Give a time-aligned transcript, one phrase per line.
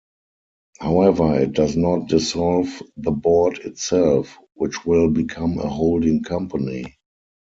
[0.79, 6.97] However, it does not dissolve the Board itself, which will become a holding company.